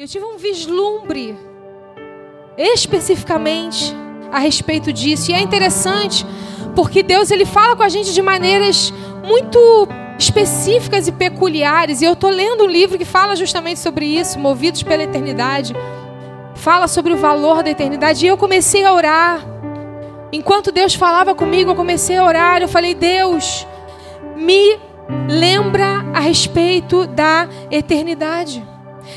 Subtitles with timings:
[0.00, 1.36] Eu tive um vislumbre
[2.56, 3.94] especificamente
[4.32, 5.30] a respeito disso.
[5.30, 6.24] E é interessante
[6.74, 9.58] porque Deus ele fala com a gente de maneiras muito
[10.18, 12.00] específicas e peculiares.
[12.00, 15.74] E eu estou lendo um livro que fala justamente sobre isso, Movidos pela Eternidade.
[16.54, 18.24] Fala sobre o valor da eternidade.
[18.24, 19.44] E eu comecei a orar.
[20.32, 22.62] Enquanto Deus falava comigo, eu comecei a orar.
[22.62, 23.66] Eu falei, Deus,
[24.34, 24.78] me
[25.28, 28.69] lembra a respeito da eternidade.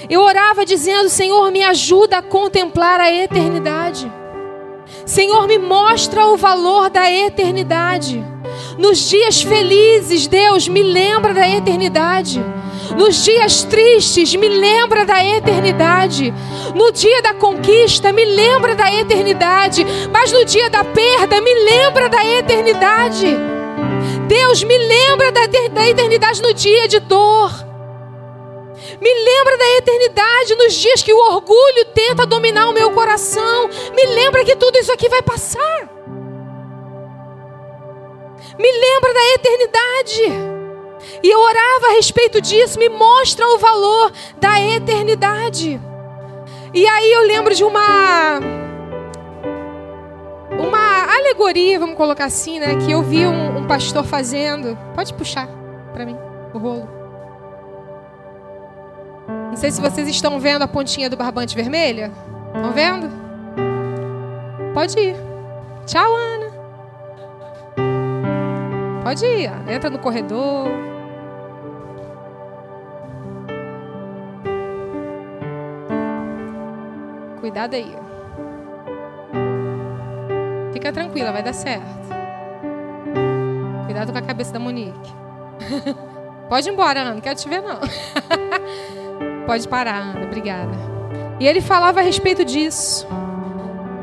[0.10, 4.12] Eu orava dizendo, Senhor, me ajuda a contemplar a eternidade.
[5.06, 8.24] Senhor, me mostra o valor da eternidade.
[8.78, 12.44] Nos dias felizes, Deus, me lembra da eternidade.
[12.98, 16.34] Nos dias tristes, me lembra da eternidade.
[16.76, 19.86] No dia da conquista, me lembra da eternidade.
[20.12, 23.28] Mas no dia da perda, me lembra da eternidade.
[24.28, 27.73] Deus, me lembra da eternidade no dia de dor.
[29.04, 33.68] Me lembra da eternidade nos dias que o orgulho tenta dominar o meu coração.
[33.94, 35.90] Me lembra que tudo isso aqui vai passar.
[38.58, 40.22] Me lembra da eternidade.
[41.22, 45.82] E eu orava a respeito disso, me mostra o valor da eternidade.
[46.74, 48.40] E aí eu lembro de uma
[50.58, 54.78] uma alegoria, vamos colocar assim, né, que eu vi um, um pastor fazendo.
[54.96, 55.50] Pode puxar
[55.92, 56.18] para mim
[56.54, 57.03] o rolo.
[59.54, 62.12] Não sei se vocês estão vendo a pontinha do barbante vermelha.
[62.56, 63.08] Estão vendo?
[64.74, 65.16] Pode ir.
[65.86, 66.52] Tchau, Ana.
[69.04, 69.52] Pode ir.
[69.70, 70.70] Entra no corredor.
[77.40, 77.96] Cuidado aí.
[80.74, 82.10] Fica tranquila, vai dar certo.
[83.86, 85.14] Cuidado com a cabeça da Monique.
[86.50, 87.80] Pode ir embora, Ana, não quero te ver, não.
[89.46, 90.72] Pode parar, Ana, obrigada.
[91.40, 93.08] E ele falava a respeito disso.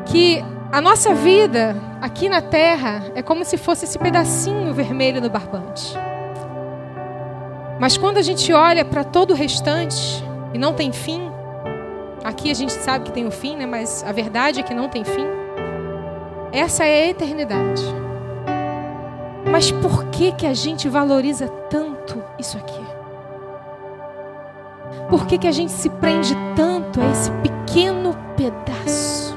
[0.06, 5.30] Que a nossa vida aqui na terra é como se fosse esse pedacinho vermelho no
[5.30, 5.96] barbante.
[7.78, 11.30] Mas quando a gente olha para todo o restante e não tem fim,
[12.22, 13.64] aqui a gente sabe que tem o fim, né?
[13.64, 15.27] Mas a verdade é que não tem fim.
[16.52, 17.83] Essa é a eternidade.
[19.51, 22.80] Mas por que que a gente valoriza tanto isso aqui?
[25.10, 29.36] Por que que a gente se prende tanto a esse pequeno pedaço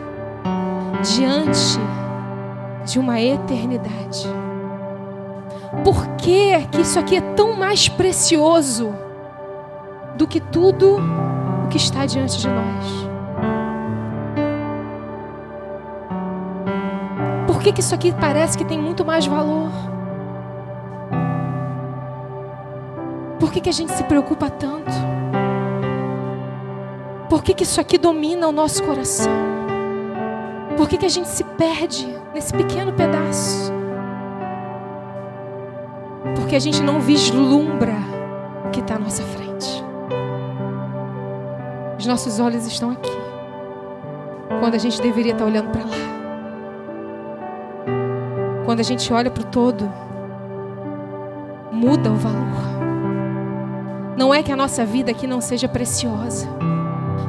[1.02, 1.80] diante
[2.86, 4.28] de uma eternidade?
[5.84, 8.94] Por que que isso aqui é tão mais precioso
[10.16, 10.98] do que tudo
[11.66, 13.08] o que está diante de nós?
[17.48, 19.72] Por que, que isso aqui parece que tem muito mais valor?
[23.40, 24.92] Por que, que a gente se preocupa tanto?
[27.34, 29.34] Por que, que isso aqui domina o nosso coração?
[30.78, 33.74] Por que, que a gente se perde nesse pequeno pedaço?
[36.36, 37.96] Porque a gente não vislumbra
[38.68, 39.84] o que está à nossa frente.
[41.98, 43.18] Os nossos olhos estão aqui,
[44.60, 45.98] quando a gente deveria estar olhando para lá.
[48.64, 49.92] Quando a gente olha para o todo,
[51.72, 52.64] muda o valor.
[54.16, 56.48] Não é que a nossa vida aqui não seja preciosa,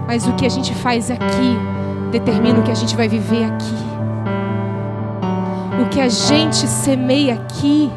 [0.07, 1.57] mas o que a gente faz aqui
[2.11, 3.85] determina o que a gente vai viver aqui.
[5.83, 7.91] O que a gente semeia aqui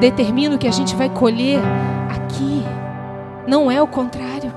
[0.00, 1.58] determina o que a gente vai colher
[2.10, 2.62] aqui.
[3.46, 4.52] Não é o contrário.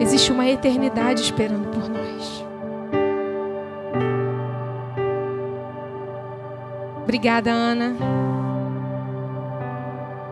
[0.00, 2.44] Existe uma eternidade esperando por nós.
[7.02, 8.17] Obrigada, Ana.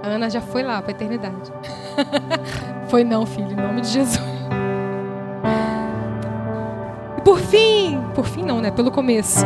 [0.06, 1.52] A Ana já foi lá para a eternidade.
[2.88, 4.22] foi não, filho, em nome de Jesus.
[7.18, 8.70] E por fim, por fim não, né?
[8.70, 9.44] Pelo começo.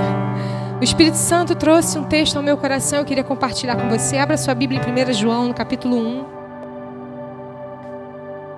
[0.78, 4.18] O Espírito Santo trouxe um texto ao meu coração, eu queria compartilhar com você.
[4.18, 6.24] Abra sua Bíblia em 1 João, no capítulo 1.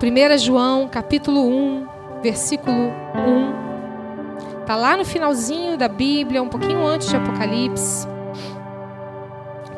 [0.03, 1.87] 1 João, capítulo 1,
[2.21, 4.59] versículo 1.
[4.59, 8.05] Está lá no finalzinho da Bíblia, um pouquinho antes de Apocalipse.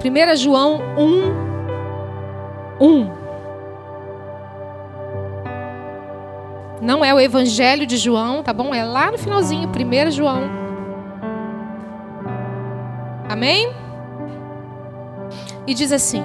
[0.03, 1.54] 1 João 1,
[2.79, 3.25] 1.
[6.81, 8.73] Não é o Evangelho de João, tá bom?
[8.73, 10.43] É lá no finalzinho, 1 João.
[13.27, 13.73] Amém?
[15.65, 16.23] E diz assim: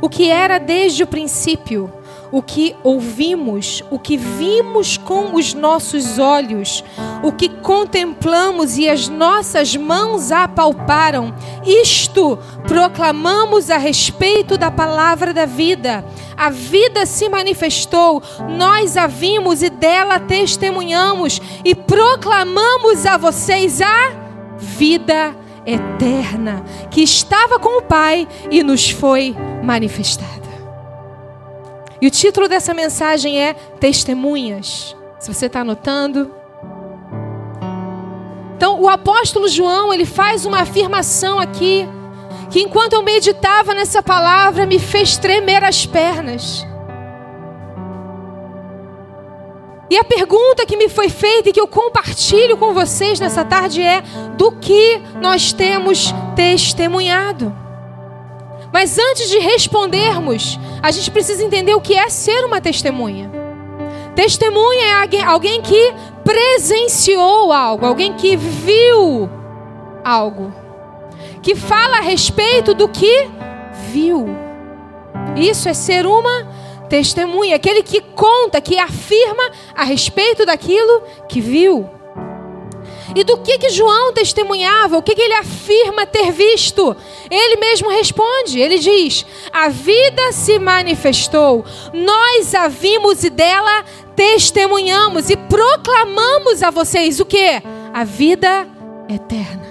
[0.00, 1.92] O que era desde o princípio,
[2.30, 6.82] o que ouvimos, o que vimos com os nossos olhos,
[7.22, 11.34] o que contemplamos e as nossas mãos apalparam,
[11.64, 16.04] isto proclamamos a respeito da palavra da vida.
[16.36, 18.22] A vida se manifestou,
[18.56, 24.12] nós a vimos e dela testemunhamos e proclamamos a vocês a
[24.58, 25.34] vida
[25.64, 30.45] eterna que estava com o Pai e nos foi manifestada.
[32.00, 34.94] E o título dessa mensagem é Testemunhas.
[35.18, 36.30] Se você está anotando.
[38.56, 41.86] Então, o apóstolo João, ele faz uma afirmação aqui,
[42.50, 46.66] que enquanto eu meditava nessa palavra, me fez tremer as pernas.
[49.88, 53.80] E a pergunta que me foi feita e que eu compartilho com vocês nessa tarde
[53.80, 54.02] é:
[54.36, 57.65] do que nós temos testemunhado?
[58.76, 63.32] Mas antes de respondermos, a gente precisa entender o que é ser uma testemunha.
[64.14, 69.30] Testemunha é alguém que presenciou algo, alguém que viu
[70.04, 70.52] algo,
[71.40, 73.30] que fala a respeito do que
[73.90, 74.26] viu.
[75.34, 76.46] Isso é ser uma
[76.86, 81.95] testemunha, aquele que conta, que afirma a respeito daquilo que viu.
[83.16, 84.98] E do que que João testemunhava?
[84.98, 86.94] O que que ele afirma ter visto?
[87.30, 88.60] Ele mesmo responde.
[88.60, 91.64] Ele diz: "A vida se manifestou.
[91.94, 97.62] Nós a vimos e dela testemunhamos e proclamamos a vocês o que?
[97.94, 98.68] A vida
[99.08, 99.66] eterna.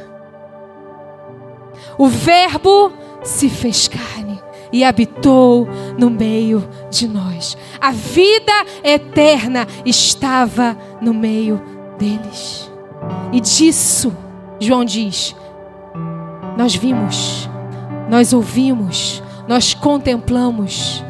[1.99, 2.91] O verbo
[3.23, 4.41] se fez carne
[4.73, 5.67] e habitou
[5.99, 7.55] no meio de nós.
[7.79, 11.61] A vida eterna estava no meio
[11.99, 12.74] deles.
[13.31, 14.15] E disso,
[14.59, 15.35] João diz:
[16.57, 17.49] nós vimos,
[18.09, 21.03] nós ouvimos, nós contemplamos,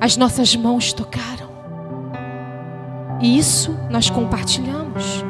[0.00, 1.48] as nossas mãos tocaram.
[3.20, 5.24] E isso nós compartilhamos.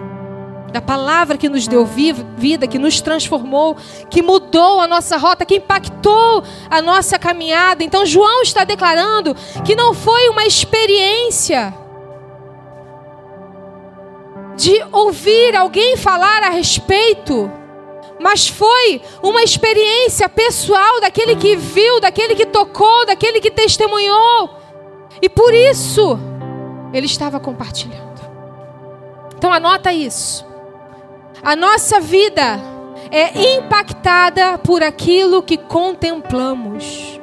[0.73, 3.77] Da palavra que nos deu vida, que nos transformou,
[4.11, 7.83] que mudou a nossa rota, que impactou a nossa caminhada.
[7.83, 9.35] Então, João está declarando
[9.65, 11.75] que não foi uma experiência
[14.59, 17.49] de ouvir alguém falar a respeito,
[18.21, 24.51] mas foi uma experiência pessoal daquele que viu, daquele que tocou, daquele que testemunhou.
[25.23, 26.19] E por isso
[26.93, 28.21] ele estava compartilhando.
[29.37, 30.45] Então anota isso.
[31.41, 32.59] A nossa vida
[33.13, 37.21] é impactada por aquilo que contemplamos.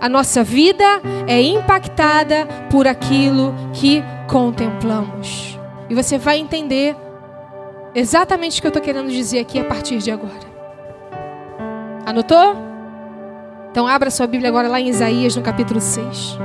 [0.00, 5.49] A nossa vida é impactada por aquilo que contemplamos.
[5.90, 6.96] E você vai entender
[7.92, 10.48] exatamente o que eu estou querendo dizer aqui a partir de agora.
[12.06, 12.54] Anotou?
[13.72, 16.38] Então abra sua Bíblia agora lá em Isaías, no capítulo 6.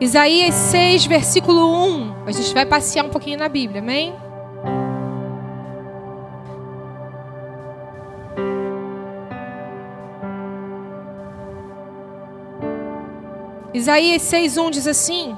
[0.00, 2.24] Isaías 6, versículo 1.
[2.26, 4.31] A gente vai passear um pouquinho na Bíblia, amém?
[13.82, 15.36] Isaías 6,1 diz assim: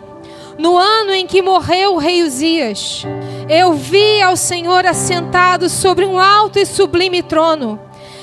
[0.59, 3.03] No ano em que morreu o rei Uzias,
[3.49, 7.81] eu vi ao Senhor assentado sobre um alto e sublime trono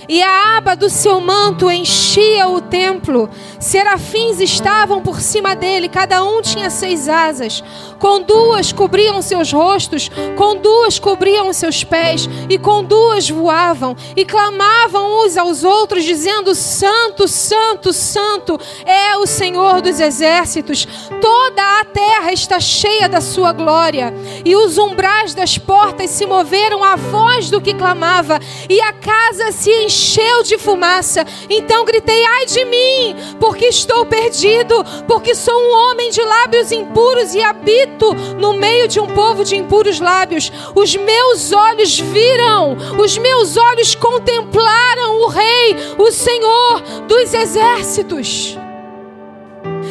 [0.07, 3.29] e a aba do seu manto enchia o templo.
[3.59, 7.61] Serafins estavam por cima dele, cada um tinha seis asas.
[7.99, 14.25] Com duas cobriam seus rostos, com duas cobriam seus pés, e com duas voavam, e
[14.25, 20.87] clamavam uns aos outros, dizendo: Santo, Santo, Santo é o Senhor dos exércitos.
[21.19, 24.13] Toda a terra está cheia da sua glória.
[24.45, 29.51] E os umbrais das portas se moveram à voz do que clamava, e a casa
[29.51, 31.25] se encheu de fumaça.
[31.49, 37.33] Então gritei: ai de mim, porque estou perdido, porque sou um homem de lábios impuros
[37.33, 40.51] e habito no meio de um povo de impuros lábios.
[40.75, 48.57] Os meus olhos viram, os meus olhos contemplaram o Rei, o Senhor dos exércitos.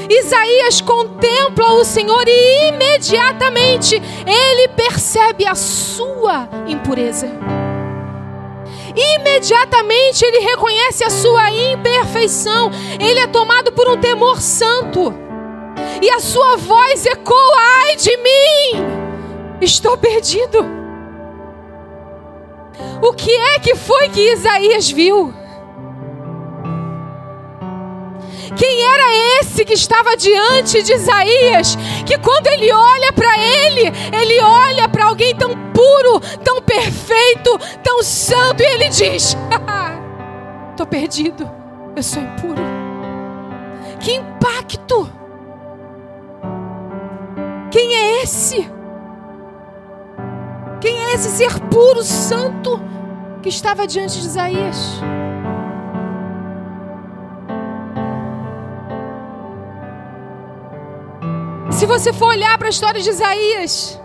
[0.09, 7.29] Isaías contempla o Senhor e imediatamente ele percebe a sua impureza.
[9.01, 12.71] Imediatamente ele reconhece a sua imperfeição.
[13.01, 15.15] Ele é tomado por um temor santo.
[16.03, 19.61] E a sua voz ecoa: ai de mim!
[19.61, 20.67] Estou perdido.
[23.03, 25.40] O que é que foi que Isaías viu?
[28.57, 31.77] Quem era esse que estava diante de Isaías?
[32.07, 38.03] Que quando ele olha para ele, ele olha para alguém tão puro, tão perfeito, tão
[38.03, 39.37] santo e ele diz:
[40.71, 41.51] Estou perdido,
[41.95, 42.63] eu sou impuro.
[44.01, 45.11] Que impacto!
[47.71, 48.69] Quem é esse?
[50.81, 52.81] Quem é esse ser puro, santo
[53.43, 55.01] que estava diante de Isaías?
[61.81, 63.99] Se você for olhar para a história de Isaías,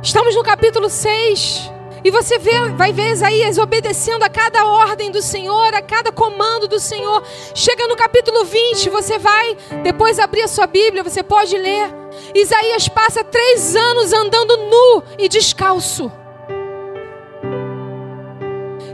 [0.00, 1.72] estamos no capítulo 6.
[2.04, 6.68] E você vê, vai ver Isaías obedecendo a cada ordem do Senhor, a cada comando
[6.68, 7.24] do Senhor.
[7.52, 11.92] Chega no capítulo 20, você vai depois abrir a sua Bíblia, você pode ler.
[12.32, 16.12] Isaías passa três anos andando nu e descalço.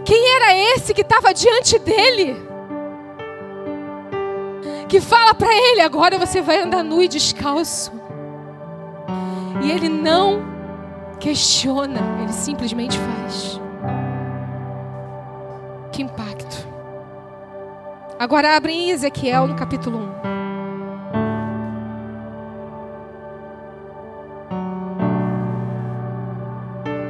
[0.06, 2.43] Quem era esse que estava diante dele?
[4.94, 7.90] Que fala para ele: agora você vai andar nu e descalço.
[9.60, 10.40] E ele não
[11.18, 13.60] questiona, ele simplesmente faz.
[15.90, 16.68] Que impacto.
[18.20, 20.14] Agora abre em Ezequiel no capítulo 1.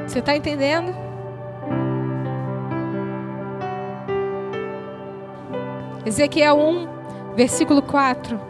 [0.08, 0.94] Você está entendendo?
[6.06, 6.93] Ezequiel 1,
[7.36, 8.40] Versículo 4.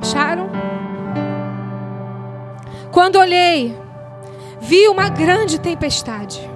[0.00, 0.48] Acharam?
[2.90, 3.76] Quando olhei,
[4.60, 6.50] vi uma grande tempestade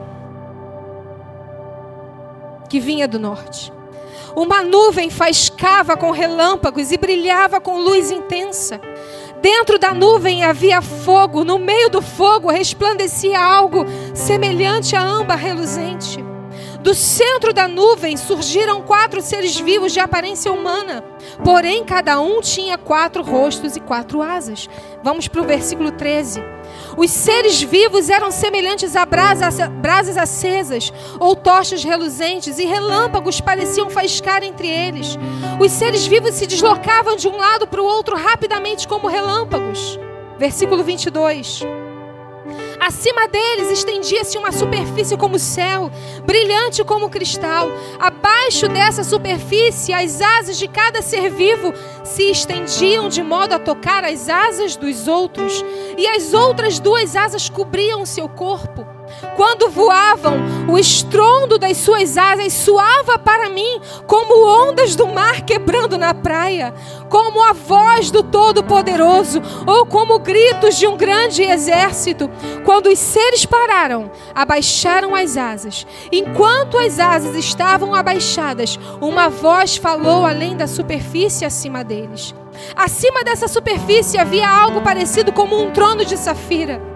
[2.68, 3.70] que vinha do norte.
[4.34, 8.80] Uma nuvem faiscava com relâmpagos e brilhava com luz intensa.
[9.42, 13.84] Dentro da nuvem havia fogo, no meio do fogo resplandecia algo
[14.14, 16.31] semelhante a âmbar reluzente.
[16.82, 21.04] Do centro da nuvem surgiram quatro seres vivos de aparência humana,
[21.44, 24.68] porém cada um tinha quatro rostos e quatro asas.
[25.00, 26.42] Vamos para o versículo 13.
[26.96, 34.42] Os seres vivos eram semelhantes a brasas, acesas ou tochas reluzentes, e relâmpagos pareciam faiscar
[34.42, 35.16] entre eles.
[35.60, 40.00] Os seres vivos se deslocavam de um lado para o outro rapidamente como relâmpagos.
[40.36, 41.62] Versículo 22.
[42.84, 45.88] Acima deles estendia-se uma superfície como o céu,
[46.26, 47.68] brilhante como cristal.
[48.00, 51.72] Abaixo dessa superfície, as asas de cada ser vivo
[52.02, 55.64] se estendiam de modo a tocar as asas dos outros,
[55.96, 58.84] e as outras duas asas cobriam seu corpo.
[59.36, 60.36] Quando voavam,
[60.68, 66.72] o estrondo das suas asas soava para mim como ondas do mar quebrando na praia,
[67.08, 72.30] como a voz do Todo-Poderoso ou como gritos de um grande exército.
[72.64, 75.86] Quando os seres pararam, abaixaram as asas.
[76.10, 82.34] Enquanto as asas estavam abaixadas, uma voz falou além da superfície acima deles.
[82.76, 86.91] Acima dessa superfície havia algo parecido como um trono de safira.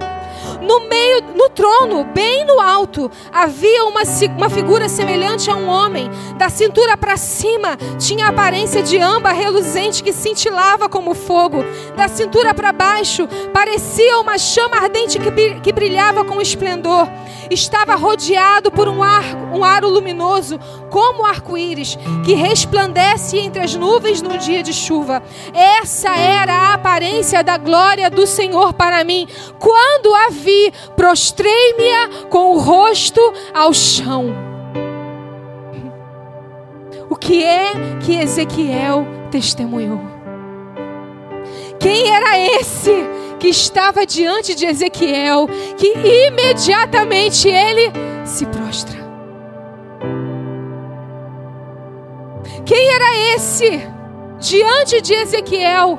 [0.66, 4.02] No meio, no trono, bem no alto, havia uma,
[4.36, 6.10] uma figura semelhante a um homem.
[6.36, 11.64] Da cintura para cima tinha a aparência de âmbar reluzente que cintilava como fogo.
[11.96, 17.08] Da cintura para baixo parecia uma chama ardente que, que brilhava com esplendor.
[17.48, 20.58] Estava rodeado por um, ar, um aro luminoso,
[20.90, 25.22] como arco-íris, que resplandece entre as nuvens no dia de chuva.
[25.54, 29.28] Essa era a aparência da glória do Senhor para mim.
[29.60, 30.55] Quando a vi,
[30.96, 33.20] prostrei-me com o rosto
[33.54, 34.34] ao chão.
[37.08, 37.70] O que é
[38.04, 40.00] que Ezequiel testemunhou?
[41.78, 42.92] Quem era esse
[43.38, 45.46] que estava diante de Ezequiel
[45.76, 45.94] que
[46.26, 47.92] imediatamente ele
[48.24, 49.06] se prostra?
[52.64, 53.88] Quem era esse
[54.40, 55.98] diante de Ezequiel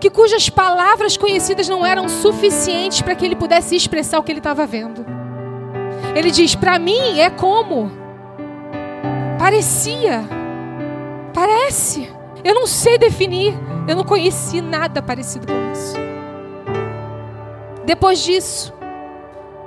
[0.00, 4.40] que cujas palavras conhecidas não eram suficientes para que ele pudesse expressar o que ele
[4.40, 5.04] estava vendo.
[6.14, 7.90] Ele diz: Para mim é como.
[9.38, 10.24] Parecia.
[11.34, 12.10] Parece.
[12.44, 13.54] Eu não sei definir.
[13.88, 15.96] Eu não conheci nada parecido com isso.
[17.84, 18.72] Depois disso,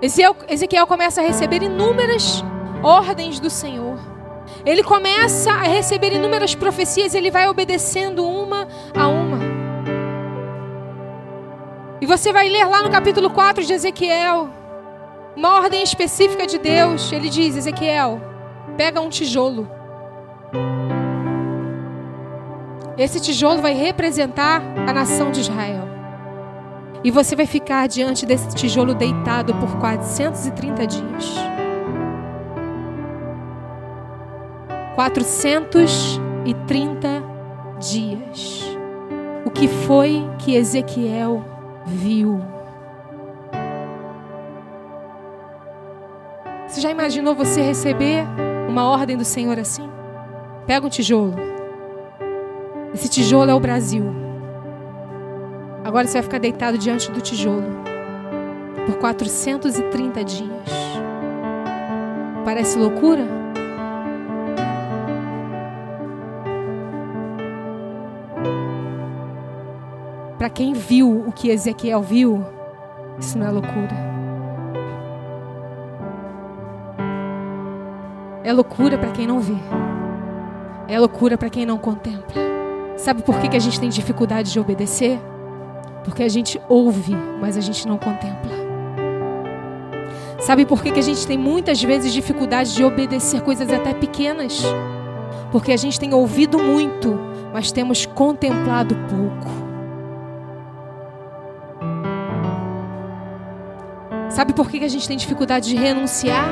[0.01, 2.43] Ezequiel começa a receber inúmeras
[2.81, 3.99] ordens do Senhor.
[4.65, 9.24] Ele começa a receber inúmeras profecias, ele vai obedecendo uma a uma.
[12.05, 14.47] E você vai ler lá no capítulo 4 de Ezequiel,
[15.35, 17.11] uma ordem específica de Deus.
[17.11, 18.21] Ele diz: Ezequiel,
[18.77, 19.67] pega um tijolo.
[22.95, 25.89] Esse tijolo vai representar a nação de Israel.
[27.03, 31.35] E você vai ficar diante desse tijolo deitado por 430 dias.
[34.93, 37.23] 430
[37.79, 38.63] dias.
[39.43, 41.54] O que foi que Ezequiel
[41.85, 42.41] viu?
[46.67, 48.25] Você já imaginou você receber
[48.67, 49.87] uma ordem do Senhor assim?
[50.65, 51.35] Pega um tijolo.
[52.93, 54.03] Esse tijolo é o Brasil.
[55.83, 57.63] Agora você vai ficar deitado diante do tijolo
[58.85, 60.51] por 430 dias.
[62.43, 63.44] Parece loucura?
[70.45, 72.45] Para quem viu o que Ezequiel viu,
[73.17, 73.95] isso não é loucura.
[78.43, 79.55] É loucura para quem não vê.
[80.87, 82.39] É loucura para quem não contempla.
[82.95, 85.19] Sabe por que, que a gente tem dificuldade de obedecer?
[86.03, 88.51] Porque a gente ouve, mas a gente não contempla.
[90.41, 94.61] Sabe por que, que a gente tem muitas vezes dificuldade de obedecer coisas até pequenas?
[95.51, 97.19] Porque a gente tem ouvido muito,
[97.51, 99.64] mas temos contemplado pouco.
[104.35, 106.49] Sabe por que a gente tem dificuldade de renunciar?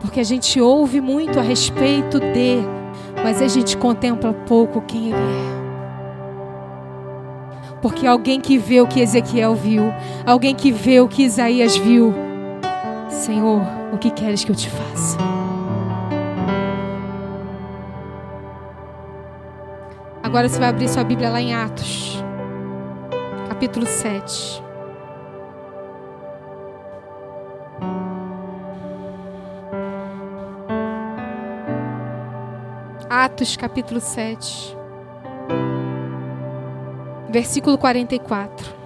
[0.00, 2.60] Porque a gente ouve muito a respeito de,
[3.24, 5.58] mas a gente contempla pouco quem Ele é.
[7.82, 9.92] Porque alguém que vê o que Ezequiel viu,
[10.24, 12.14] alguém que vê o que Isaías viu,
[13.08, 13.62] Senhor,
[13.92, 15.18] o que queres que eu te faça?
[20.22, 22.22] Agora você vai abrir sua Bíblia lá em Atos,
[23.48, 24.67] capítulo 7.
[33.10, 34.76] Atos capítulo 7,
[37.30, 38.76] versículo 44.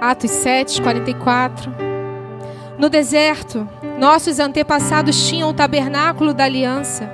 [0.00, 1.70] Atos 7, 44.
[2.78, 3.68] No deserto,
[3.98, 7.12] nossos antepassados tinham o tabernáculo da aliança,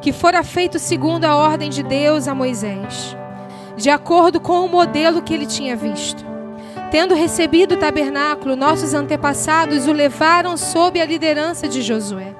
[0.00, 3.16] que fora feito segundo a ordem de Deus a Moisés,
[3.76, 6.33] de acordo com o modelo que ele tinha visto.
[6.94, 12.32] Tendo recebido o tabernáculo, nossos antepassados o levaram sob a liderança de Josué.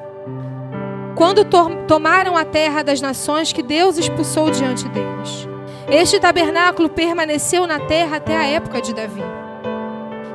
[1.16, 5.48] Quando to tomaram a terra das nações que Deus expulsou diante deles.
[5.90, 9.24] Este tabernáculo permaneceu na terra até a época de Davi,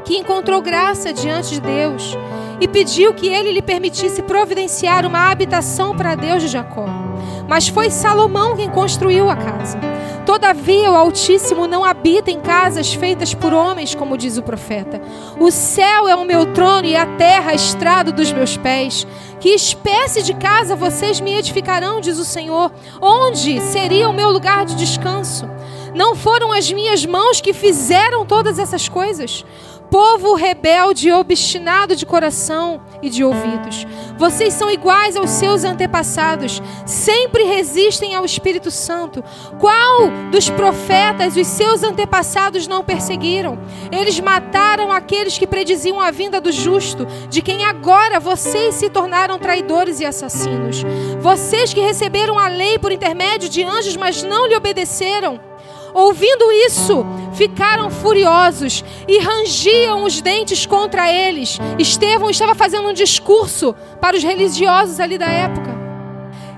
[0.03, 2.17] que encontrou graça diante de Deus
[2.59, 7.08] e pediu que ele lhe permitisse providenciar uma habitação para Deus de Jacó.
[7.49, 9.79] Mas foi Salomão quem construiu a casa.
[10.23, 15.01] Todavia, o Altíssimo não habita em casas feitas por homens, como diz o profeta.
[15.39, 19.07] O céu é o meu trono e a terra a estrado dos meus pés.
[19.39, 22.71] Que espécie de casa vocês me edificarão, diz o Senhor?
[23.01, 25.49] Onde seria o meu lugar de descanso?
[25.95, 29.43] Não foram as minhas mãos que fizeram todas essas coisas?
[29.89, 33.85] Povo rebelde e obstinado de coração e de ouvidos.
[34.17, 39.23] Vocês são iguais aos seus antepassados, sempre resistem ao Espírito Santo.
[39.59, 43.59] Qual dos profetas os seus antepassados não perseguiram?
[43.91, 49.39] Eles mataram aqueles que prediziam a vinda do justo, de quem agora vocês se tornaram
[49.39, 50.83] traidores e assassinos.
[51.19, 55.48] Vocês que receberam a lei por intermédio de anjos, mas não lhe obedeceram.
[55.93, 61.57] Ouvindo isso, ficaram furiosos e rangiam os dentes contra eles.
[61.77, 65.69] Estevão estava fazendo um discurso para os religiosos ali da época.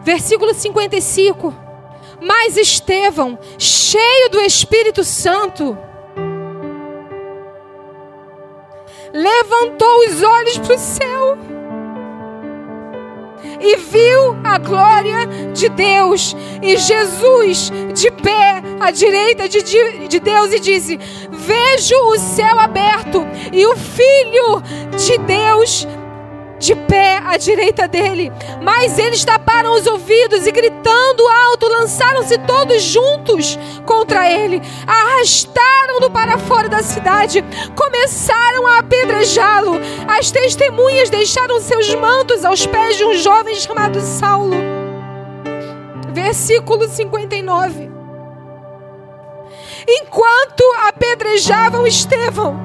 [0.04, 1.54] Versículo 55.
[2.22, 5.78] Mas Estevão, cheio do Espírito Santo,
[9.14, 11.38] levantou os olhos para o céu
[13.62, 16.36] e viu a glória de Deus.
[16.62, 19.62] E Jesus de pé à direita de,
[20.08, 21.00] de Deus e disse:
[21.32, 24.62] Vejo o céu aberto e o Filho
[24.98, 25.88] de Deus
[26.62, 28.32] de pé à direita dele.
[28.62, 34.62] Mas eles taparam os ouvidos e, gritando alto, lançaram-se todos juntos contra ele.
[34.86, 37.44] Arrastaram-no para fora da cidade.
[37.76, 39.74] Começaram a apedrejá-lo.
[40.08, 44.56] As testemunhas deixaram seus mantos aos pés de um jovem chamado Saulo.
[46.14, 47.91] Versículo 59.
[49.88, 52.60] Enquanto apedrejavam Estevão,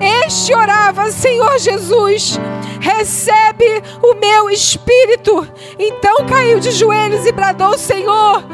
[0.00, 2.38] este orava: Senhor Jesus,
[2.80, 5.48] recebe o meu espírito.
[5.78, 8.44] Então caiu de joelhos e bradou: Senhor,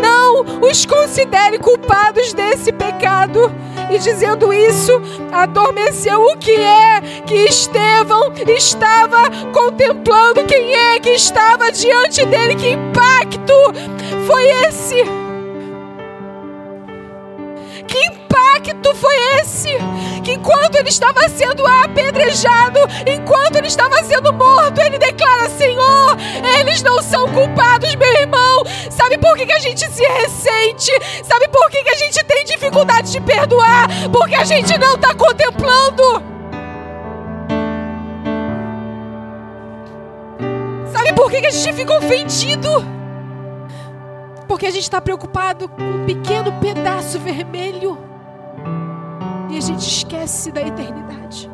[0.00, 3.52] não os considere culpados desse pecado.
[3.90, 4.92] E dizendo isso,
[5.30, 12.70] adormeceu o que é que Estevão estava contemplando, quem é que estava diante dele, que
[12.70, 13.52] impacto
[14.26, 15.23] foi esse?
[18.74, 19.68] Pacto foi esse?
[20.22, 26.16] Que enquanto ele estava sendo apedrejado, enquanto ele estava sendo morto, ele declara: Senhor,
[26.58, 28.64] eles não são culpados, meu irmão.
[28.90, 30.90] Sabe por que, que a gente se ressente?
[31.22, 33.88] Sabe por que, que a gente tem dificuldade de perdoar?
[34.10, 36.22] Porque a gente não está contemplando.
[40.92, 42.70] Sabe por que, que a gente fica ofendido?
[44.48, 48.13] Porque a gente está preocupado com um pequeno pedaço vermelho.
[49.54, 51.48] E a gente esquece da eternidade.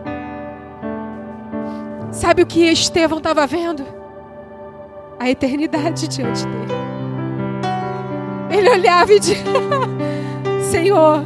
[2.10, 3.84] Sabe o que Estevão estava vendo?
[5.18, 6.72] A eternidade diante dele.
[8.50, 9.36] Ele olhava e dizia:
[10.70, 11.22] Senhor,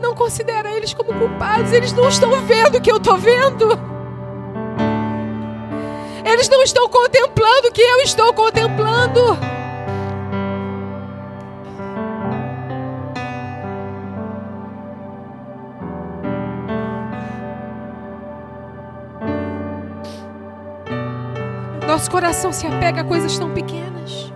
[0.00, 3.66] não considera eles como culpados, eles não estão vendo o que eu estou vendo.
[6.24, 9.11] Eles não estão contemplando o que eu estou contemplando.
[22.02, 24.32] Nosso coração se apega a coisas tão pequenas.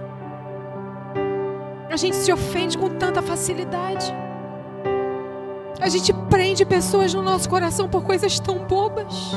[1.91, 4.15] A gente se ofende com tanta facilidade.
[5.81, 9.33] A gente prende pessoas no nosso coração por coisas tão bobas.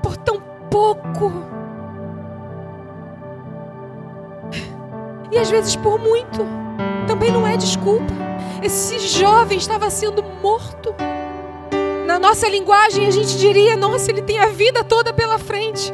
[0.00, 1.32] Por tão pouco.
[5.32, 6.46] E às vezes por muito.
[7.08, 8.14] Também não é desculpa.
[8.62, 10.94] Esse jovem estava sendo morto.
[12.18, 15.92] Nossa linguagem, a gente diria: nossa, ele tem a vida toda pela frente.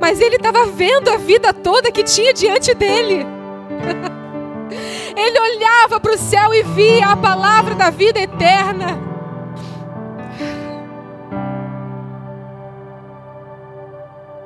[0.00, 3.26] Mas ele estava vendo a vida toda que tinha diante dele.
[5.16, 8.98] ele olhava para o céu e via a palavra da vida eterna.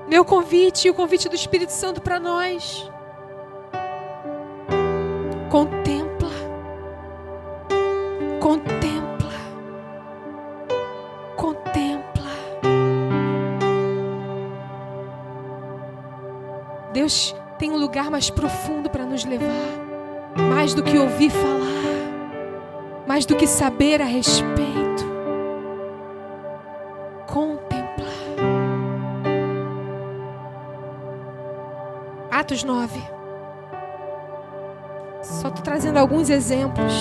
[0.09, 2.91] Meu convite e o convite do Espírito Santo para nós.
[5.51, 6.12] Contempla
[17.03, 19.51] Deus tem um lugar mais profundo para nos levar,
[20.49, 25.05] mais do que ouvir falar, mais do que saber a respeito.
[27.27, 28.07] Contemplar.
[32.31, 33.01] Atos 9.
[35.23, 36.95] Só estou trazendo alguns exemplos.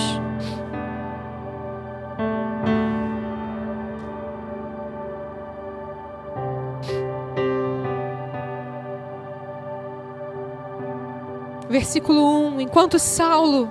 [11.82, 12.60] Versículo 1.
[12.60, 13.68] Enquanto Saulo,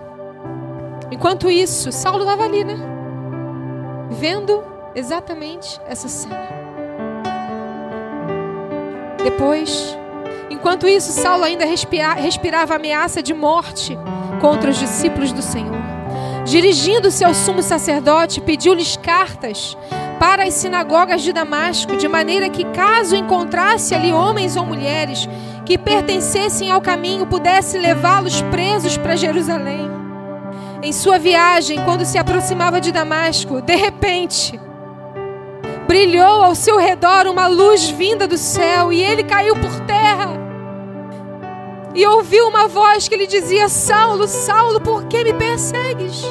[1.10, 2.76] enquanto isso, Saulo estava ali, né?
[4.10, 4.62] Vendo
[4.94, 6.50] exatamente essa cena.
[9.24, 9.98] Depois,
[10.50, 13.98] enquanto isso, Saulo ainda respira, respirava ameaça de morte
[14.42, 15.82] contra os discípulos do Senhor.
[16.44, 19.78] Dirigindo-se ao sumo sacerdote, pediu-lhes cartas
[20.20, 25.30] para as sinagogas de Damasco, de maneira que, caso encontrasse ali homens ou mulheres
[25.72, 29.90] que pertencessem ao caminho pudesse levá-los presos para Jerusalém.
[30.84, 34.60] Em sua viagem, quando se aproximava de Damasco, de repente,
[35.88, 40.34] brilhou ao seu redor uma luz vinda do céu e ele caiu por terra.
[41.96, 46.22] E ouviu uma voz que lhe dizia: Saulo, Saulo, por que me persegues?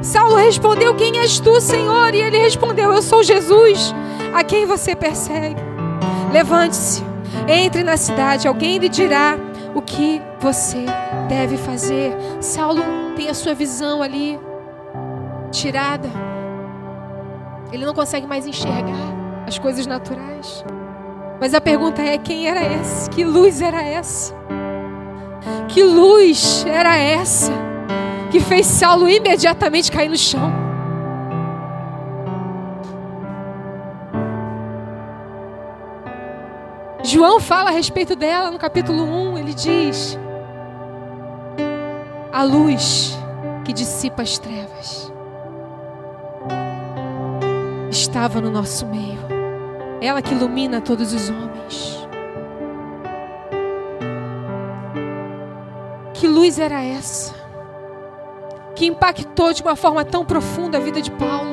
[0.00, 2.14] Saulo respondeu: Quem és tu, Senhor?
[2.14, 3.94] E ele respondeu: Eu sou Jesus,
[4.32, 5.60] a quem você persegue.
[6.32, 7.11] Levante-se
[7.48, 9.36] entre na cidade, alguém lhe dirá
[9.74, 10.84] o que você
[11.28, 12.14] deve fazer.
[12.40, 12.82] Saulo
[13.16, 14.38] tem a sua visão ali
[15.50, 16.08] tirada.
[17.72, 19.12] Ele não consegue mais enxergar
[19.46, 20.64] as coisas naturais.
[21.40, 23.08] Mas a pergunta é: quem era esse?
[23.10, 24.34] Que luz era essa?
[25.68, 27.52] Que luz era essa
[28.30, 30.71] que fez Saulo imediatamente cair no chão?
[37.12, 40.18] João fala a respeito dela no capítulo 1, ele diz:
[42.32, 43.18] A luz
[43.66, 45.12] que dissipa as trevas
[47.90, 49.18] estava no nosso meio.
[50.00, 52.08] Ela que ilumina todos os homens.
[56.14, 57.34] Que luz era essa?
[58.74, 61.51] Que impactou de uma forma tão profunda a vida de Paulo?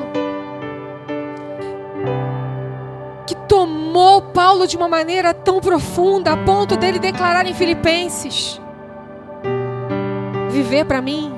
[4.50, 8.60] Paulo de uma maneira tão profunda, a ponto dele declarar em Filipenses:
[10.50, 11.32] Viver para mim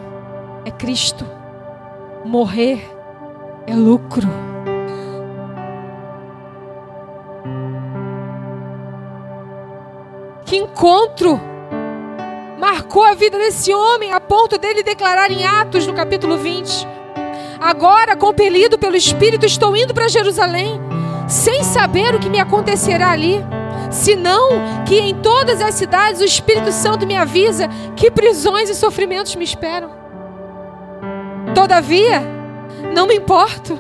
[0.65, 1.27] é Cristo,
[2.25, 2.91] morrer
[3.67, 4.27] é lucro.
[10.47, 11.39] Que encontro
[12.59, 16.89] marcou a vida desse homem a ponto dele declarar em Atos, no capítulo 20:
[17.61, 20.81] Agora, compelido pelo Espírito, estou indo para Jerusalém,
[21.33, 23.43] sem saber o que me acontecerá ali,
[23.91, 29.35] senão que em todas as cidades o Espírito Santo me avisa que prisões e sofrimentos
[29.35, 29.91] me esperam.
[31.55, 32.23] Todavia,
[32.95, 33.79] não me importo.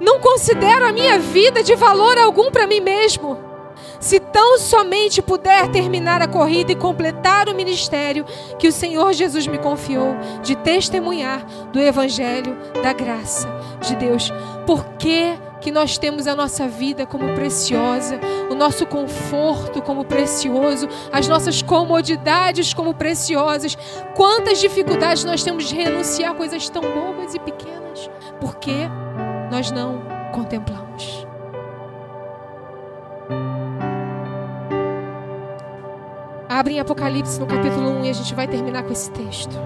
[0.00, 3.46] Não considero a minha vida de valor algum para mim mesmo
[4.00, 8.24] se tão somente puder terminar a corrida e completar o ministério
[8.58, 13.48] que o Senhor Jesus me confiou de testemunhar do Evangelho da graça
[13.80, 14.32] de Deus.
[14.66, 14.84] Por
[15.60, 18.18] que, nós temos a nossa vida como preciosa,
[18.50, 23.76] o nosso conforto como precioso, as nossas comodidades como preciosas?
[24.14, 28.10] Quantas dificuldades nós temos de renunciar a coisas tão bobas e pequenas?
[28.40, 28.88] Porque
[29.50, 31.26] nós não contemplamos.
[36.48, 39.56] Abre em Apocalipse no capítulo 1 e a gente vai terminar com esse texto.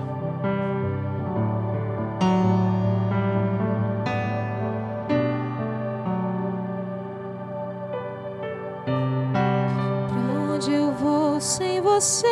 [12.03, 12.27] Você?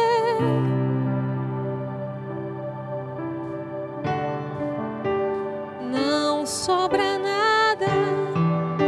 [5.81, 7.87] Não sobra nada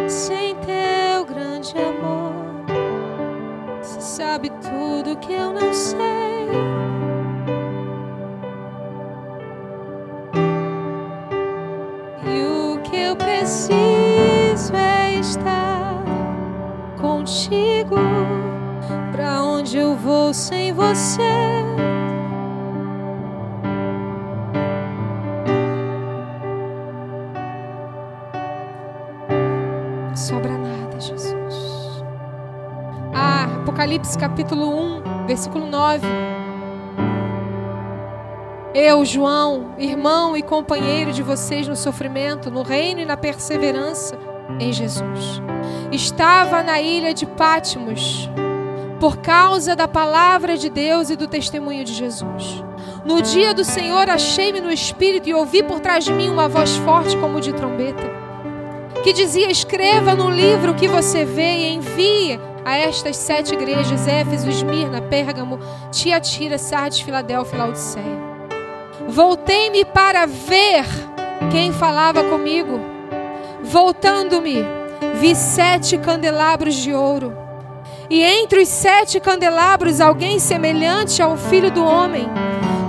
[0.09, 2.33] sem teu grande amor.
[3.81, 6.49] Você sabe tudo que eu não sei.
[12.27, 16.03] E o que eu preciso é estar
[17.01, 18.12] contigo.
[20.03, 21.23] Vou sem você?
[30.17, 32.05] Sobra nada, Jesus.
[33.15, 36.05] Ah, Apocalipse capítulo 1, versículo 9.
[38.75, 44.19] Eu, João, irmão e companheiro de vocês no sofrimento, no reino e na perseverança
[44.59, 45.41] em Jesus,
[45.93, 48.29] estava na ilha de Pátimos
[49.03, 52.63] por causa da palavra de Deus e do testemunho de Jesus.
[53.05, 56.77] No dia do Senhor, achei-me no espírito e ouvi por trás de mim uma voz
[56.77, 58.05] forte como de trombeta,
[59.03, 64.07] que dizia: Escreva no livro o que você vê e envie a estas sete igrejas:
[64.07, 65.59] Éfeso, Esmirna, Pérgamo,
[65.91, 68.19] Tiatira, Sardes, Filadélfia e Laodiceia.
[69.09, 70.87] Voltei-me para ver
[71.51, 72.79] quem falava comigo.
[73.65, 74.65] Voltando-me,
[75.15, 77.42] vi sete candelabros de ouro.
[78.13, 82.29] E entre os sete candelabros, alguém semelhante ao filho do homem,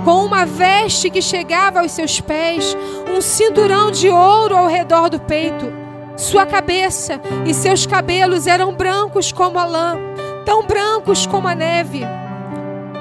[0.04, 2.76] com uma veste que chegava aos seus pés,
[3.08, 5.72] um cinturão de ouro ao redor do peito.
[6.14, 9.96] Sua cabeça e seus cabelos eram brancos como a lã,
[10.44, 12.02] tão brancos como a neve.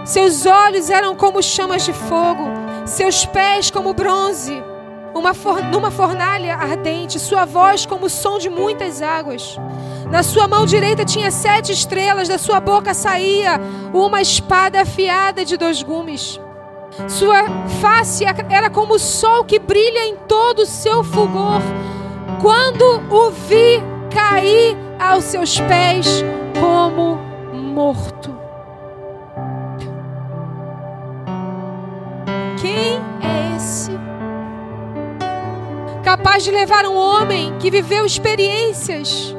[0.06, 2.46] Seus olhos eram como chamas de fogo,
[2.86, 4.64] seus pés como bronze,
[5.14, 9.58] uma for numa fornalha ardente, sua voz como o som de muitas águas.
[10.10, 13.60] Na sua mão direita tinha sete estrelas, da sua boca saía
[13.94, 16.40] uma espada afiada de dois gumes.
[17.08, 17.46] Sua
[17.82, 21.62] face era como o sol que brilha em todo o seu fulgor.
[22.42, 26.24] Quando o vi cair aos seus pés
[26.60, 27.18] como
[27.54, 28.32] morto.
[32.62, 33.83] Quem é esse?
[36.16, 39.36] Capaz de levar um homem que viveu experiências,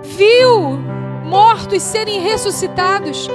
[0.00, 0.78] viu
[1.24, 3.28] mortos serem ressuscitados,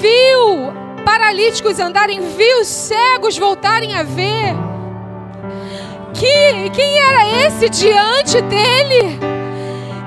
[0.00, 0.72] viu
[1.04, 4.52] paralíticos andarem, viu cegos voltarem a ver.
[6.12, 9.20] Que, quem era esse diante dele?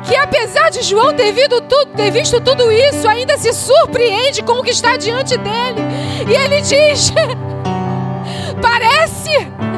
[0.05, 4.63] Que apesar de João ter, tudo, ter visto tudo isso, ainda se surpreende com o
[4.63, 5.79] que está diante dele.
[6.29, 7.13] E ele diz:
[8.61, 9.72] Parece.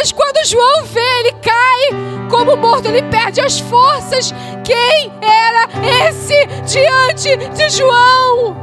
[0.00, 1.90] Mas quando João vê, ele cai
[2.30, 4.32] como morto, ele perde as forças.
[4.64, 5.68] Quem era
[6.08, 8.56] esse diante de João?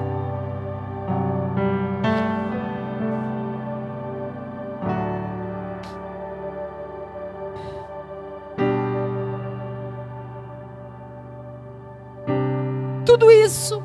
[13.06, 13.84] Tudo isso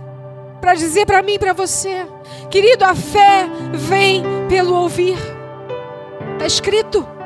[0.58, 2.06] para dizer para mim e para você,
[2.50, 5.18] querido, a fé vem pelo ouvir.
[6.32, 7.21] Está escrito.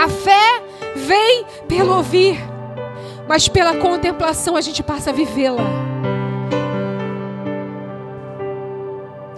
[0.00, 0.62] A fé
[0.96, 2.42] vem pelo ouvir,
[3.28, 5.62] mas pela contemplação a gente passa a vivê-la.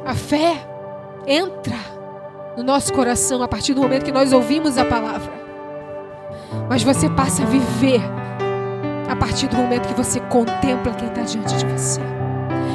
[0.07, 0.55] A fé
[1.27, 1.75] entra
[2.57, 5.33] no nosso coração a partir do momento que nós ouvimos a palavra.
[6.69, 8.01] Mas você passa a viver
[9.11, 12.01] a partir do momento que você contempla quem está diante de você.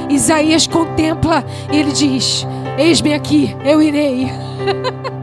[0.10, 2.46] Isaías contempla e ele diz:
[2.78, 4.28] Eis-me aqui, eu irei.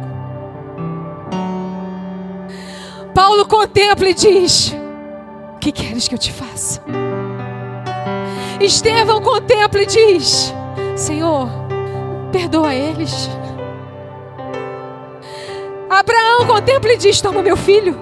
[3.15, 4.75] Paulo contempla e diz:
[5.55, 6.83] O que queres que eu te faça?
[8.61, 10.53] Estevão contempla e diz:
[10.97, 11.49] Senhor,
[12.33, 13.31] perdoa eles.
[15.89, 17.97] Abraão contempla e diz: Toma meu filho.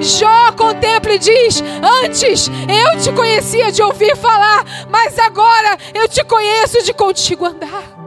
[0.00, 1.62] Jó contempla e diz:
[2.02, 7.97] Antes eu te conhecia de ouvir falar, mas agora eu te conheço de contigo andar.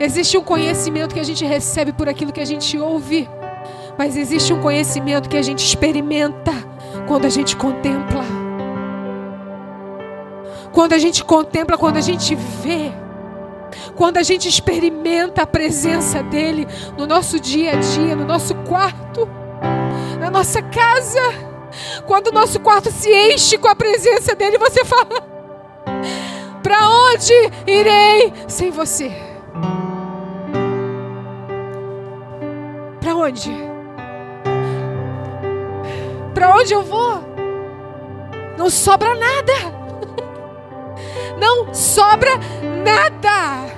[0.00, 3.28] Existe um conhecimento que a gente recebe por aquilo que a gente ouve,
[3.98, 6.52] mas existe um conhecimento que a gente experimenta
[7.06, 8.24] quando a gente contempla.
[10.72, 12.90] Quando a gente contempla, quando a gente vê
[13.94, 19.28] quando a gente experimenta a presença dEle no nosso dia a dia, no nosso quarto,
[20.18, 21.20] na nossa casa,
[22.06, 25.22] quando o nosso quarto se enche com a presença dEle, você fala:
[26.62, 27.32] Para onde
[27.66, 29.29] irei sem você?
[33.20, 33.52] Onde?
[36.34, 37.22] Para onde eu vou?
[38.56, 39.52] Não sobra nada.
[41.38, 42.32] Não sobra
[42.84, 43.70] nada.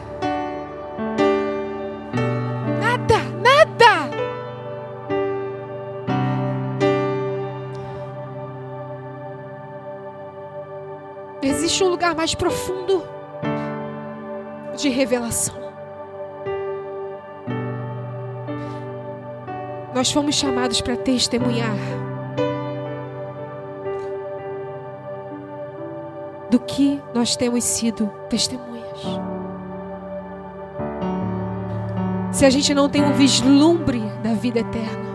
[11.72, 13.02] existe um lugar mais profundo
[14.76, 15.61] de revelação.
[20.02, 21.76] Nós fomos chamados para testemunhar
[26.50, 28.98] do que nós temos sido testemunhas.
[32.32, 35.14] Se a gente não tem um vislumbre da vida eterna,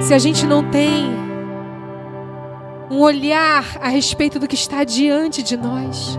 [0.00, 1.04] se a gente não tem
[2.90, 6.18] um olhar a respeito do que está diante de nós,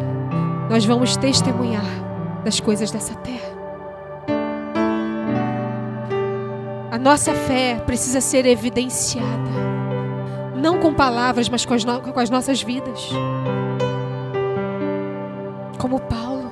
[0.70, 3.53] nós vamos testemunhar das coisas dessa terra.
[7.04, 9.28] A nossa fé precisa ser evidenciada,
[10.56, 13.10] não com palavras, mas com as, no com as nossas vidas.
[15.78, 16.50] Como Paulo.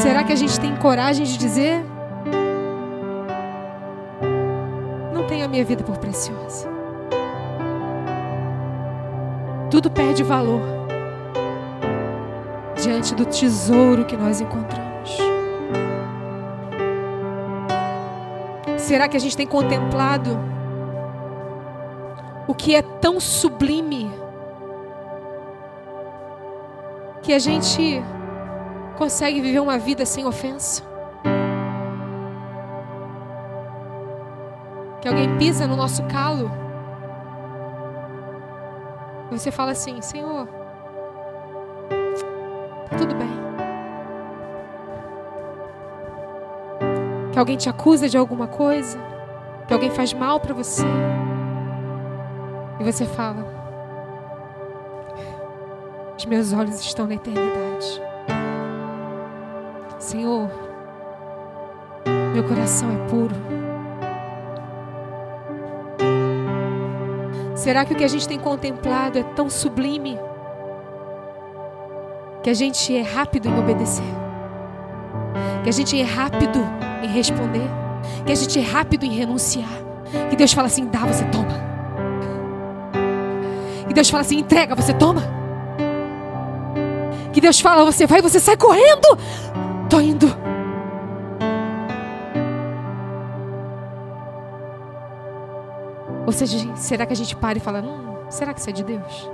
[0.00, 1.84] Será que a gente tem coragem de dizer?
[5.50, 6.68] minha vida por preciosa.
[9.68, 10.62] Tudo perde valor
[12.80, 14.89] diante do tesouro que nós encontramos.
[18.90, 20.36] Será que a gente tem contemplado
[22.48, 24.10] o que é tão sublime
[27.22, 28.02] que a gente
[28.98, 30.82] consegue viver uma vida sem ofensa?
[35.00, 36.50] que alguém pisa no nosso calo.
[39.30, 40.48] E você fala assim: Senhor,
[47.40, 48.98] alguém te acusa de alguma coisa,
[49.66, 50.84] que alguém faz mal para você.
[52.78, 53.44] E você fala:
[56.16, 58.02] Os meus olhos estão na eternidade.
[59.98, 60.50] Senhor,
[62.34, 63.34] meu coração é puro.
[67.54, 70.18] Será que o que a gente tem contemplado é tão sublime
[72.42, 74.04] que a gente é rápido em obedecer?
[75.62, 76.58] Que a gente é rápido
[77.02, 77.68] em responder?
[78.24, 79.68] Que a gente é rápido em renunciar?
[80.28, 81.70] Que Deus fala assim: dá, você toma.
[83.86, 85.22] Que Deus fala assim: entrega, você toma.
[87.32, 89.18] Que Deus fala: você vai, você sai correndo.
[89.88, 90.26] Tô indo.
[96.26, 98.84] Ou seja, será que a gente para e fala: hum, será que isso é de
[98.84, 99.30] Deus?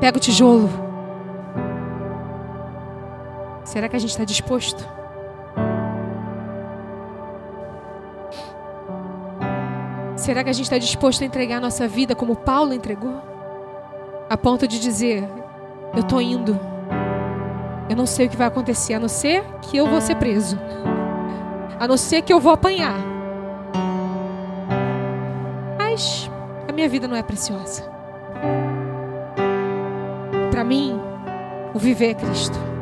[0.00, 0.83] Pega o tijolo.
[3.74, 4.88] Será que a gente está disposto?
[10.14, 13.20] Será que a gente está disposto a entregar a nossa vida como Paulo entregou?
[14.30, 15.28] A ponto de dizer:
[15.92, 16.56] Eu estou indo.
[17.90, 20.56] Eu não sei o que vai acontecer, a não ser que eu vou ser preso.
[21.76, 22.94] A não ser que eu vou apanhar
[25.76, 26.30] mas
[26.68, 27.82] a minha vida não é preciosa.
[30.52, 31.00] Para mim,
[31.74, 32.73] o viver é Cristo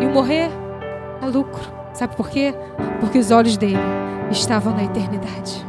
[0.00, 0.50] e o morrer
[1.22, 1.62] é lucro.
[1.92, 2.54] Sabe por quê?
[3.00, 3.78] Porque os olhos dele
[4.30, 5.64] estavam na eternidade.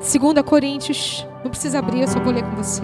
[0.00, 2.82] Segunda Coríntios, não precisa abrir, eu só vou ler com você.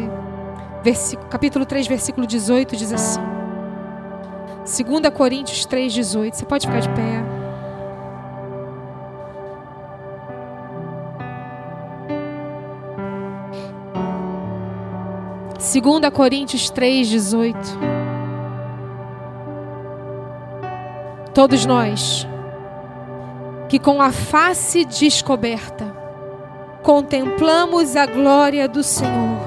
[0.83, 3.21] versículo, capítulo 3, versículo 18 diz assim.
[4.59, 6.37] 2 Coríntios 3, 18.
[6.37, 7.36] Você pode ficar de pé.
[15.77, 17.59] Segunda Coríntios 3, 18.
[21.35, 22.27] Todos nós
[23.69, 25.95] que com a face descoberta
[26.83, 29.39] contemplamos a glória do Senhor.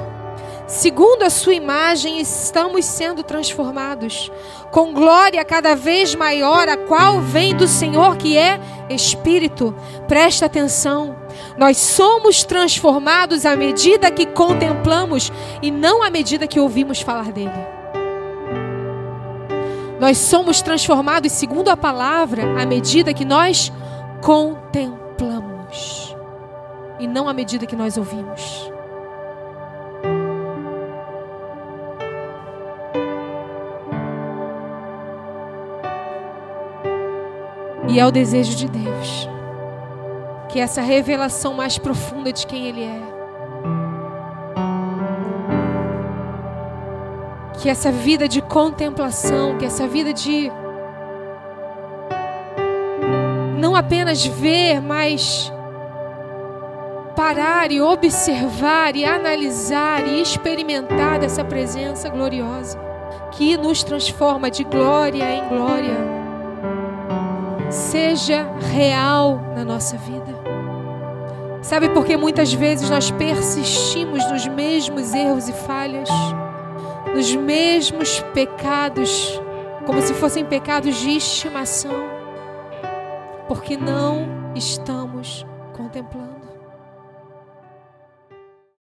[0.67, 4.31] Segundo a sua imagem, estamos sendo transformados
[4.69, 8.59] com glória cada vez maior, a qual vem do Senhor, que é
[8.89, 9.75] Espírito.
[10.07, 11.15] Presta atenção.
[11.55, 15.31] Nós somos transformados à medida que contemplamos
[15.61, 17.51] e não à medida que ouvimos falar dele.
[19.99, 23.71] Nós somos transformados, segundo a palavra, à medida que nós
[24.23, 26.15] contemplamos
[26.99, 28.78] e não à medida que nós ouvimos.
[37.89, 39.27] E é o desejo de Deus.
[40.47, 43.01] Que essa revelação mais profunda de quem Ele é,
[47.59, 50.51] que essa vida de contemplação, que essa vida de
[53.59, 55.51] não apenas ver, mas
[57.15, 62.79] parar e observar e analisar e experimentar dessa presença gloriosa
[63.31, 66.18] que nos transforma de glória em glória,
[67.69, 70.39] seja real na nossa vida.
[71.61, 76.09] Sabe por que muitas vezes nós persistimos nos mesmos erros e falhas,
[77.13, 79.41] nos mesmos pecados,
[79.85, 82.19] como se fossem pecados de estimação?
[83.49, 85.43] porque não estamos
[85.75, 86.28] contemplando.